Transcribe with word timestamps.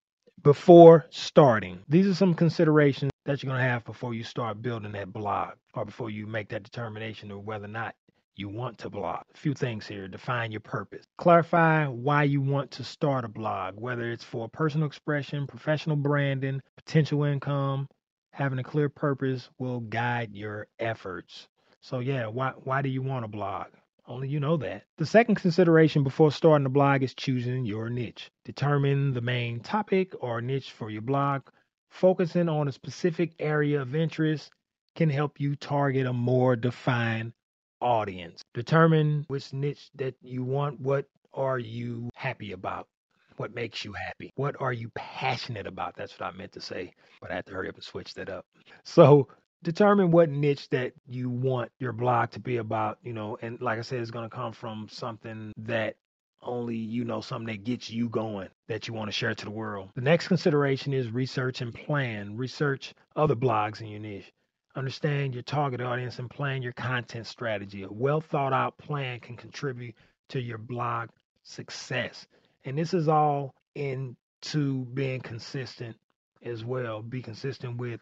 before 0.44 1.06
starting. 1.10 1.80
These 1.88 2.08
are 2.08 2.16
some 2.16 2.34
considerations 2.34 3.12
that 3.26 3.44
you're 3.44 3.52
going 3.52 3.64
to 3.64 3.70
have 3.70 3.86
before 3.86 4.14
you 4.14 4.24
start 4.24 4.62
building 4.62 4.94
that 4.94 5.14
blog 5.14 5.54
or 5.74 5.86
before 5.86 6.10
you 6.10 6.26
make 6.26 6.50
that 6.50 6.64
determination 6.64 7.32
of 7.32 7.44
whether 7.44 7.66
or 7.66 7.70
not 7.70 7.96
you 8.36 8.50
want 8.50 8.78
to 8.80 8.90
blog. 8.90 9.24
A 9.34 9.38
few 9.38 9.54
things 9.54 9.86
here. 9.86 10.08
Define 10.08 10.52
your 10.52 10.62
purpose. 10.62 11.06
Clarify 11.18 11.86
why 11.88 12.24
you 12.24 12.42
want 12.42 12.72
to 12.72 12.84
start 12.84 13.26
a 13.26 13.28
blog, 13.28 13.80
whether 13.80 14.12
it's 14.12 14.24
for 14.24 14.50
personal 14.50 14.88
expression, 14.88 15.46
professional 15.48 15.96
branding, 15.96 16.62
potential 16.76 17.24
income. 17.24 17.88
Having 18.32 18.60
a 18.60 18.64
clear 18.64 18.90
purpose 18.90 19.50
will 19.60 19.82
guide 19.82 20.34
your 20.34 20.68
efforts. 20.80 21.48
So 21.82 22.00
yeah, 22.00 22.28
why 22.28 22.54
why 22.64 22.82
do 22.82 22.90
you 22.90 23.02
want 23.02 23.26
to 23.26 23.28
blog? 23.28 23.68
Only 24.12 24.28
you 24.28 24.42
know 24.42 24.58
that. 24.58 24.84
The 24.98 25.06
second 25.06 25.36
consideration 25.36 26.04
before 26.04 26.34
starting 26.34 26.66
a 26.66 26.70
blog 26.70 27.02
is 27.02 27.14
choosing 27.14 27.64
your 27.64 27.90
niche. 27.90 28.30
Determine 28.44 29.14
the 29.14 29.22
main 29.22 29.62
topic 29.62 30.12
or 30.20 30.42
niche 30.42 30.74
for 30.74 30.90
your 30.90 31.02
blog. 31.02 31.44
Focusing 31.90 32.50
on 32.50 32.68
a 32.68 32.74
specific 32.74 33.32
area 33.40 33.82
of 33.82 33.96
interest 33.96 34.52
can 34.98 35.10
help 35.10 35.40
you 35.40 35.56
target 35.56 36.08
a 36.08 36.12
more 36.12 36.58
defined 36.58 37.32
audience. 37.80 38.44
Determine 38.54 39.24
which 39.30 39.54
niche 39.54 39.90
that 39.96 40.16
you 40.22 40.44
want. 40.44 40.82
What 40.82 41.06
are 41.34 41.60
you 41.60 42.10
happy 42.14 42.52
about? 42.52 42.90
What 43.38 43.56
makes 43.56 43.86
you 43.86 43.94
happy? 43.94 44.34
What 44.36 44.58
are 44.60 44.74
you 44.74 44.92
passionate 44.94 45.68
about? 45.68 45.96
That's 45.96 46.20
what 46.20 46.34
I 46.34 46.38
meant 46.38 46.52
to 46.52 46.62
say, 46.62 46.94
but 47.22 47.32
I 47.32 47.36
had 47.36 47.46
to 47.46 47.54
hurry 47.54 47.70
up 47.70 47.76
and 47.76 47.84
switch 47.84 48.14
that 48.16 48.28
up. 48.28 48.46
So 48.84 49.30
determine 49.64 50.12
what 50.12 50.30
niche 50.30 50.70
that 50.70 50.94
you 51.08 51.30
want 51.30 51.72
your 51.80 51.94
blog 51.94 52.32
to 52.32 52.40
be 52.40 52.58
about, 52.58 52.98
you 53.04 53.14
know, 53.14 53.38
and 53.42 53.62
like 53.62 53.80
I 53.80 53.82
said, 53.82 54.00
it's 54.00 54.12
going 54.12 54.30
to 54.30 54.36
come 54.36 54.54
from 54.54 54.88
something 54.90 55.54
that 55.58 55.96
only 56.42 56.76
you 56.76 57.06
know 57.06 57.22
something 57.22 57.48
that 57.48 57.64
gets 57.64 57.90
you 57.90 58.10
going 58.10 58.50
that 58.68 58.88
you 58.88 58.94
want 58.94 59.08
to 59.08 59.12
share 59.12 59.36
to 59.36 59.46
the 59.46 59.52
world. 59.52 59.90
The 59.96 60.02
next 60.02 60.28
consideration 60.28 60.94
is 60.94 61.10
research 61.12 61.62
and 61.62 61.74
plan. 61.74 62.36
Research 62.36 62.94
other 63.16 63.36
blogs 63.36 63.82
in 63.82 63.88
your 63.88 64.00
niche. 64.00 64.32
Understand 64.76 65.34
your 65.34 65.44
target 65.44 65.82
audience 65.82 66.18
and 66.20 66.30
plan 66.30 66.62
your 66.62 66.74
content 66.74 67.28
strategy. 67.28 67.84
A 67.84 67.92
well 67.92 68.22
thought 68.22 68.54
out 68.54 68.78
plan 68.78 69.20
can 69.20 69.36
contribute 69.36 69.96
to 70.30 70.42
your 70.42 70.58
blog 70.58 71.10
success. 71.44 72.26
And 72.66 72.78
this 72.78 72.94
is 72.94 73.08
all 73.08 73.54
into 73.76 74.86
being 74.94 75.22
consistent 75.22 75.96
as 76.44 76.64
well. 76.64 77.02
Be 77.02 77.22
consistent 77.22 77.78
with 77.78 78.00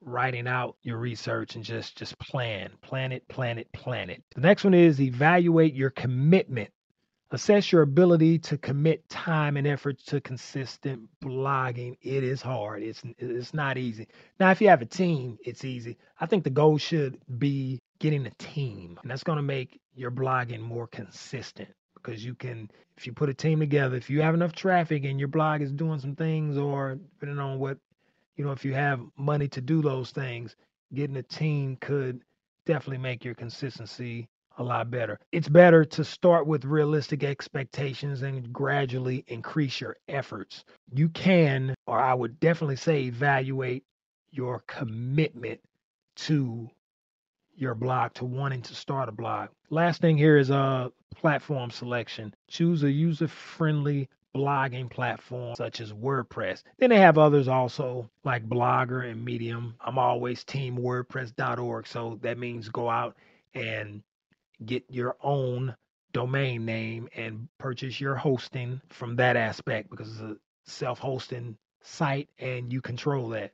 writing 0.00 0.46
out 0.46 0.76
your 0.82 0.98
research 0.98 1.56
and 1.56 1.64
just 1.64 1.96
just 1.96 2.18
plan 2.18 2.70
plan 2.82 3.12
it 3.12 3.26
plan 3.28 3.58
it 3.58 3.72
plan 3.72 4.10
it. 4.10 4.22
The 4.34 4.40
next 4.40 4.64
one 4.64 4.74
is 4.74 5.00
evaluate 5.00 5.74
your 5.74 5.90
commitment. 5.90 6.70
Assess 7.30 7.72
your 7.72 7.82
ability 7.82 8.38
to 8.40 8.58
commit 8.58 9.08
time 9.08 9.56
and 9.56 9.66
effort 9.66 9.98
to 10.06 10.20
consistent 10.20 11.08
blogging. 11.22 11.96
It 12.02 12.22
is 12.22 12.42
hard. 12.42 12.82
It's 12.82 13.02
it's 13.18 13.54
not 13.54 13.78
easy. 13.78 14.06
Now 14.38 14.50
if 14.50 14.60
you 14.60 14.68
have 14.68 14.82
a 14.82 14.86
team 14.86 15.38
it's 15.44 15.64
easy. 15.64 15.96
I 16.20 16.26
think 16.26 16.44
the 16.44 16.50
goal 16.50 16.78
should 16.78 17.18
be 17.38 17.80
getting 17.98 18.26
a 18.26 18.30
team 18.38 18.98
and 19.02 19.10
that's 19.10 19.24
going 19.24 19.36
to 19.36 19.42
make 19.42 19.80
your 19.94 20.10
blogging 20.10 20.60
more 20.60 20.86
consistent 20.86 21.68
because 21.94 22.24
you 22.24 22.34
can 22.34 22.70
if 22.96 23.06
you 23.06 23.12
put 23.12 23.30
a 23.30 23.34
team 23.34 23.60
together 23.60 23.96
if 23.96 24.10
you 24.10 24.20
have 24.20 24.34
enough 24.34 24.52
traffic 24.52 25.04
and 25.04 25.18
your 25.18 25.28
blog 25.28 25.62
is 25.62 25.72
doing 25.72 25.98
some 25.98 26.14
things 26.14 26.58
or 26.58 26.96
depending 26.96 27.38
on 27.38 27.58
what 27.58 27.78
you 28.36 28.44
know, 28.44 28.52
if 28.52 28.64
you 28.64 28.74
have 28.74 29.00
money 29.16 29.48
to 29.48 29.60
do 29.60 29.82
those 29.82 30.10
things, 30.10 30.56
getting 30.92 31.16
a 31.16 31.22
team 31.22 31.76
could 31.80 32.22
definitely 32.66 32.98
make 32.98 33.24
your 33.24 33.34
consistency 33.34 34.28
a 34.58 34.62
lot 34.62 34.90
better. 34.90 35.18
It's 35.32 35.48
better 35.48 35.84
to 35.84 36.04
start 36.04 36.46
with 36.46 36.64
realistic 36.64 37.24
expectations 37.24 38.22
and 38.22 38.52
gradually 38.52 39.24
increase 39.26 39.80
your 39.80 39.96
efforts. 40.08 40.64
You 40.92 41.08
can, 41.08 41.74
or 41.86 41.98
I 41.98 42.14
would 42.14 42.38
definitely 42.40 42.76
say, 42.76 43.02
evaluate 43.04 43.84
your 44.30 44.62
commitment 44.66 45.60
to 46.16 46.68
your 47.56 47.74
blog, 47.74 48.14
to 48.14 48.24
wanting 48.24 48.62
to 48.62 48.74
start 48.74 49.08
a 49.08 49.12
blog. 49.12 49.48
Last 49.70 50.00
thing 50.00 50.16
here 50.16 50.36
is 50.38 50.50
uh 50.50 50.88
platform 51.14 51.70
selection. 51.70 52.34
Choose 52.48 52.82
a 52.82 52.90
user 52.90 53.28
friendly 53.28 54.08
blogging 54.34 54.90
platforms 54.90 55.58
such 55.58 55.80
as 55.80 55.92
WordPress. 55.92 56.62
Then 56.78 56.90
they 56.90 56.98
have 56.98 57.18
others 57.18 57.48
also 57.48 58.10
like 58.24 58.48
Blogger 58.48 59.08
and 59.08 59.24
Medium. 59.24 59.76
I'm 59.80 59.98
always 59.98 60.44
team 60.44 60.76
WordPress.org. 60.76 61.86
So 61.86 62.18
that 62.22 62.38
means 62.38 62.68
go 62.68 62.90
out 62.90 63.16
and 63.54 64.02
get 64.64 64.84
your 64.88 65.16
own 65.22 65.76
domain 66.12 66.64
name 66.64 67.08
and 67.14 67.48
purchase 67.58 68.00
your 68.00 68.14
hosting 68.14 68.80
from 68.88 69.16
that 69.16 69.36
aspect 69.36 69.90
because 69.90 70.08
it's 70.10 70.20
a 70.20 70.36
self 70.66 70.98
hosting 70.98 71.56
site 71.82 72.28
and 72.38 72.72
you 72.72 72.80
control 72.80 73.28
that. 73.30 73.52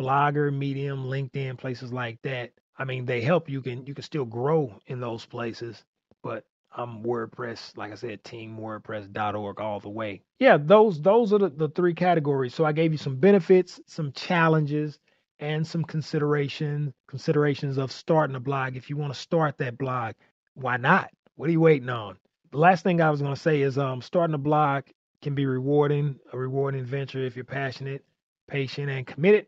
Blogger, 0.00 0.56
Medium, 0.56 1.06
LinkedIn, 1.06 1.58
places 1.58 1.92
like 1.92 2.22
that. 2.22 2.52
I 2.78 2.84
mean, 2.84 3.04
they 3.04 3.20
help 3.20 3.48
you 3.48 3.60
can 3.60 3.84
you 3.86 3.94
can 3.94 4.04
still 4.04 4.24
grow 4.24 4.78
in 4.86 5.00
those 5.00 5.26
places, 5.26 5.82
but 6.22 6.44
I'm 6.76 7.02
WordPress, 7.02 7.76
like 7.76 7.92
I 7.92 7.94
said, 7.94 8.22
teamwordpress.org 8.24 9.60
all 9.60 9.80
the 9.80 9.88
way. 9.88 10.22
Yeah, 10.38 10.58
those 10.58 11.00
those 11.00 11.32
are 11.32 11.38
the, 11.38 11.48
the 11.48 11.68
three 11.68 11.94
categories. 11.94 12.54
So 12.54 12.64
I 12.64 12.72
gave 12.72 12.92
you 12.92 12.98
some 12.98 13.16
benefits, 13.16 13.80
some 13.86 14.12
challenges, 14.12 14.98
and 15.40 15.66
some 15.66 15.84
consideration 15.84 16.92
considerations 17.08 17.78
of 17.78 17.90
starting 17.90 18.36
a 18.36 18.40
blog. 18.40 18.76
If 18.76 18.90
you 18.90 18.96
want 18.96 19.12
to 19.12 19.18
start 19.18 19.58
that 19.58 19.78
blog, 19.78 20.14
why 20.54 20.76
not? 20.76 21.10
What 21.36 21.48
are 21.48 21.52
you 21.52 21.60
waiting 21.60 21.88
on? 21.88 22.16
The 22.50 22.58
last 22.58 22.82
thing 22.82 23.00
I 23.00 23.10
was 23.10 23.20
going 23.20 23.34
to 23.34 23.40
say 23.40 23.62
is 23.62 23.78
um, 23.78 24.02
starting 24.02 24.34
a 24.34 24.38
blog 24.38 24.84
can 25.22 25.34
be 25.34 25.46
rewarding, 25.46 26.18
a 26.32 26.38
rewarding 26.38 26.84
venture 26.84 27.24
if 27.24 27.36
you're 27.36 27.44
passionate, 27.44 28.04
patient, 28.46 28.90
and 28.90 29.06
committed. 29.06 29.46